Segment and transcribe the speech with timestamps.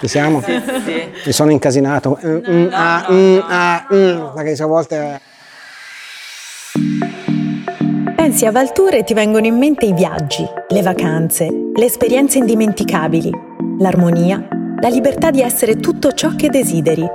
[0.00, 0.40] Ci siamo?
[0.40, 1.10] Sì, sì.
[1.26, 2.18] Mi sono incasinato.
[2.24, 5.20] Mm, mm, ah, mm, ah, mm, perché a volte...
[8.16, 13.30] Pensi a Valtour e ti vengono in mente i viaggi, le vacanze, le esperienze indimenticabili,
[13.78, 14.42] l'armonia,
[14.80, 17.06] la libertà di essere tutto ciò che desideri.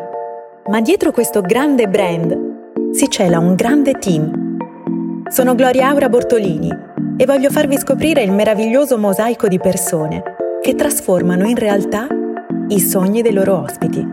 [0.67, 2.37] Ma dietro questo grande brand
[2.91, 4.57] si cela un grande team.
[5.29, 6.69] Sono Gloria Aura Bortolini
[7.17, 10.21] e voglio farvi scoprire il meraviglioso mosaico di persone
[10.61, 12.07] che trasformano in realtà
[12.69, 14.03] i sogni dei loro ospiti.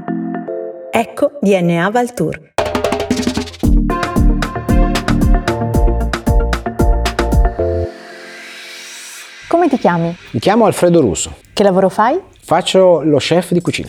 [0.90, 2.52] Ecco DNA Valtour.
[9.48, 10.14] Come ti chiami?
[10.32, 11.36] Mi chiamo Alfredo Russo.
[11.52, 12.20] Che lavoro fai?
[12.42, 13.88] Faccio lo chef di cucina.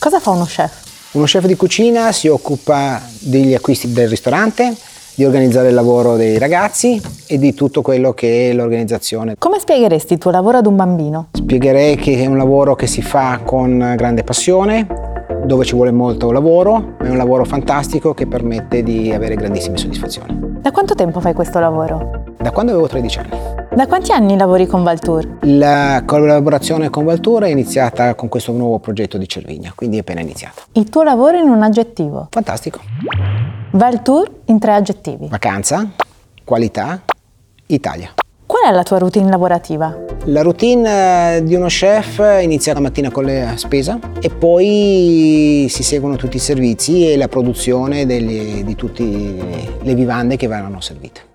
[0.00, 0.88] Cosa fa uno chef?
[1.12, 4.76] Uno chef di cucina si occupa degli acquisti del ristorante,
[5.20, 9.34] di organizzare il lavoro dei ragazzi e di tutto quello che è l'organizzazione.
[9.36, 11.28] Come spiegheresti il tuo lavoro ad un bambino?
[11.32, 14.86] Spiegherei che è un lavoro che si fa con grande passione,
[15.44, 19.76] dove ci vuole molto lavoro, ma è un lavoro fantastico che permette di avere grandissime
[19.76, 20.58] soddisfazioni.
[20.62, 22.24] Da quanto tempo fai questo lavoro?
[22.38, 23.59] Da quando avevo 13 anni.
[23.72, 25.38] Da quanti anni lavori con Valtour?
[25.42, 30.20] La collaborazione con Valtour è iniziata con questo nuovo progetto di Cervigna, quindi è appena
[30.20, 30.62] iniziato.
[30.72, 32.26] Il tuo lavoro in un aggettivo.
[32.30, 32.80] Fantastico.
[33.70, 35.28] Valtour in tre aggettivi.
[35.28, 35.88] Vacanza,
[36.42, 37.02] qualità,
[37.66, 38.12] Italia.
[38.44, 39.96] Qual è la tua routine lavorativa?
[40.24, 45.84] La routine eh, di uno chef inizia la mattina con la spesa e poi si
[45.84, 51.28] seguono tutti i servizi e la produzione delle, di tutte le vivande che verranno servite.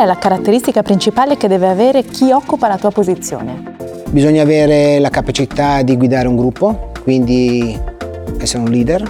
[0.00, 3.74] Qual è la caratteristica principale che deve avere chi occupa la tua posizione?
[4.08, 7.78] Bisogna avere la capacità di guidare un gruppo, quindi
[8.38, 9.02] essere un leader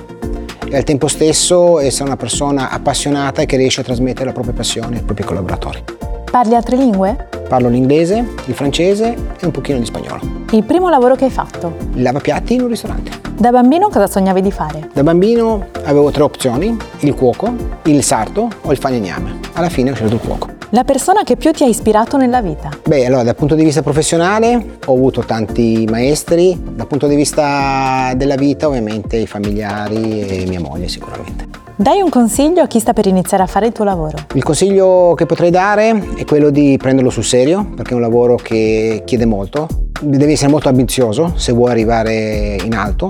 [0.69, 4.53] e al tempo stesso essere una persona appassionata e che riesce a trasmettere la propria
[4.53, 5.85] passione ai propri collaboratori.
[6.29, 7.29] Parli altre lingue?
[7.49, 10.23] Parlo l'inglese, il francese e un pochino di spagnolo.
[10.51, 11.73] Il primo lavoro che hai fatto?
[11.95, 13.30] Il lavapiatti in un ristorante.
[13.41, 14.91] Da bambino cosa sognavi di fare?
[14.93, 17.51] Da bambino avevo tre opzioni, il cuoco,
[17.85, 19.39] il sarto o il falegname.
[19.55, 20.49] Alla fine ho scelto il cuoco.
[20.69, 22.69] La persona che più ti ha ispirato nella vita?
[22.87, 28.13] Beh, allora dal punto di vista professionale ho avuto tanti maestri, dal punto di vista
[28.15, 31.49] della vita ovviamente i familiari e mia moglie sicuramente.
[31.77, 34.19] Dai un consiglio a chi sta per iniziare a fare il tuo lavoro.
[34.35, 38.35] Il consiglio che potrei dare è quello di prenderlo sul serio perché è un lavoro
[38.35, 39.67] che chiede molto,
[39.99, 43.09] devi essere molto ambizioso se vuoi arrivare in alto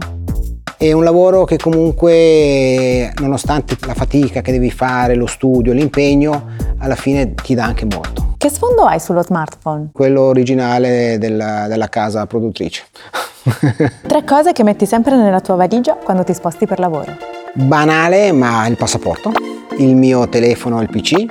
[0.80, 6.94] è un lavoro che comunque, nonostante la fatica che devi fare, lo studio, l'impegno, alla
[6.94, 8.32] fine ti dà anche molto.
[8.38, 9.90] Che sfondo hai sullo smartphone?
[9.92, 12.84] Quello originale della, della casa produttrice.
[14.08, 17.14] Tre cose che metti sempre nella tua valigia quando ti sposti per lavoro.
[17.52, 19.32] Banale, ma il passaporto,
[19.76, 21.26] il mio telefono, il PC e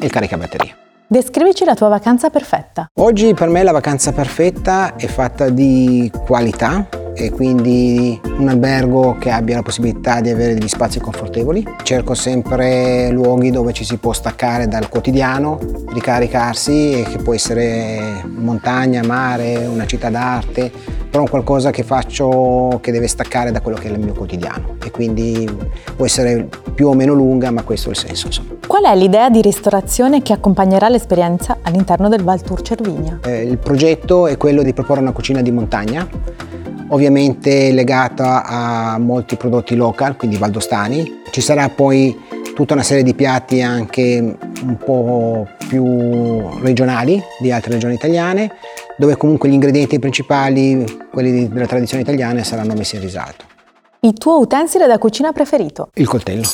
[0.00, 0.76] il caricabatterie.
[1.06, 2.86] Descrivici la tua vacanza perfetta.
[3.00, 6.88] Oggi per me la vacanza perfetta è fatta di qualità,
[7.18, 11.66] e quindi un albergo che abbia la possibilità di avere degli spazi confortevoli.
[11.82, 15.58] Cerco sempre luoghi dove ci si può staccare dal quotidiano,
[15.88, 20.70] ricaricarsi e che può essere montagna, mare, una città d'arte,
[21.10, 24.92] però qualcosa che faccio che deve staccare da quello che è il mio quotidiano e
[24.92, 25.48] quindi
[25.96, 28.26] può essere più o meno lunga, ma questo è il senso.
[28.26, 28.50] Insomma.
[28.64, 33.18] Qual è l'idea di ristorazione che accompagnerà l'esperienza all'interno del Val Tour Cervigna?
[33.24, 36.06] Eh, il progetto è quello di proporre una cucina di montagna
[36.88, 41.22] ovviamente legata a molti prodotti local, quindi valdostani.
[41.30, 42.16] Ci sarà poi
[42.54, 48.52] tutta una serie di piatti anche un po' più regionali di altre regioni italiane,
[48.96, 53.44] dove comunque gli ingredienti principali, quelli della tradizione italiana, saranno messi in risalto.
[54.00, 55.90] Il tuo utensile da cucina preferito?
[55.94, 56.48] Il coltello.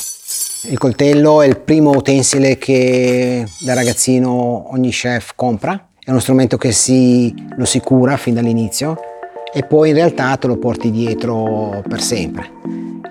[0.67, 5.89] Il coltello è il primo utensile che da ragazzino ogni chef compra.
[6.03, 9.14] È uno strumento che si, lo si cura fin dall'inizio
[9.55, 12.51] e poi in realtà te lo porti dietro per sempre.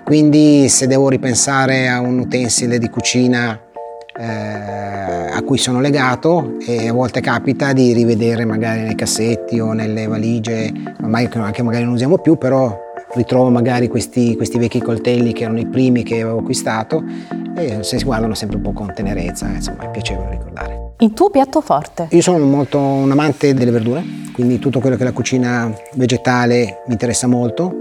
[0.03, 3.59] Quindi se devo ripensare a un utensile di cucina
[4.15, 9.73] eh, a cui sono legato e a volte capita di rivedere magari nei cassetti o
[9.73, 10.71] nelle valigie,
[11.01, 12.84] ormai che magari non usiamo più, però
[13.15, 17.03] ritrovo magari questi, questi, vecchi coltelli che erano i primi che avevo acquistato
[17.55, 20.93] e se si guardano sempre un po' con tenerezza, insomma è piacevole ricordare.
[20.99, 22.07] Il tuo piatto forte?
[22.11, 24.03] Io sono molto un amante delle verdure,
[24.33, 27.73] quindi tutto quello che è la cucina vegetale mi interessa molto,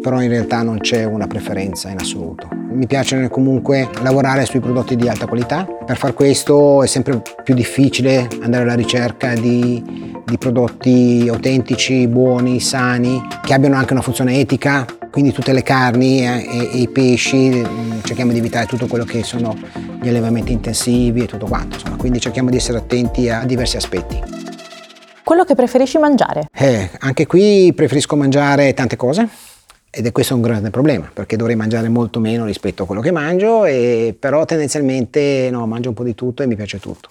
[0.00, 2.48] però in realtà non c'è una preferenza in assoluto.
[2.52, 7.54] Mi piace comunque lavorare sui prodotti di alta qualità, per far questo è sempre più
[7.54, 14.38] difficile andare alla ricerca di, di prodotti autentici, buoni, sani, che abbiano anche una funzione
[14.38, 19.04] etica, quindi tutte le carni e, e, i pesci mm, cerchiamo di evitare tutto quello
[19.04, 19.56] che sono
[20.00, 24.18] gli allevamenti intensivi e tutto quanto, insomma, quindi cerchiamo di essere attenti a diversi aspetti.
[25.24, 26.46] quello che preferisci mangiare?
[26.52, 29.28] Eh, anche qui preferisco mangiare tante cose
[29.90, 33.10] ed è questo un grande problema perché dovrei mangiare molto meno rispetto a quello che
[33.10, 37.08] mangio, e, però tendenzialmente no, mangio un po' di tutto e mi piace tutto.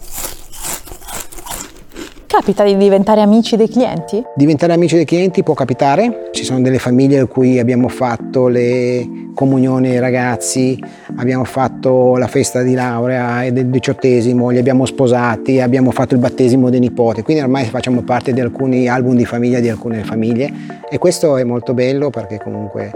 [2.30, 4.24] Capita di diventare amici dei clienti?
[4.36, 9.32] Diventare amici dei clienti può capitare, ci sono delle famiglie in cui abbiamo fatto le
[9.34, 10.80] comunioni ai ragazzi,
[11.16, 16.70] abbiamo fatto la festa di laurea del diciottesimo, li abbiamo sposati, abbiamo fatto il battesimo
[16.70, 20.54] dei nipoti, quindi ormai facciamo parte di alcuni album di famiglia di alcune famiglie
[20.88, 22.92] e questo è molto bello perché comunque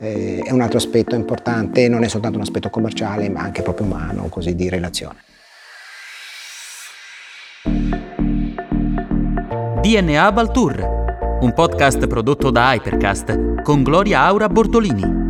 [0.00, 3.84] eh, è un altro aspetto importante, non è soltanto un aspetto commerciale ma anche proprio
[3.84, 5.16] umano, così di relazione.
[9.82, 15.21] DNA Baltour, un podcast prodotto da Hypercast con Gloria Aura Bortolini.